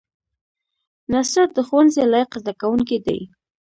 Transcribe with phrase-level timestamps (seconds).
[1.13, 3.19] نصرت د ښوونځي لایق زده کوونکی دی